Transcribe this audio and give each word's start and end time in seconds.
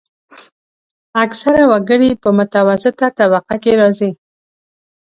اکثره 1.23 1.63
وګړي 1.71 2.11
په 2.21 2.29
متوسطه 2.37 3.07
طبقه 3.19 3.55
کې 3.63 3.73
راځي. 3.79 4.11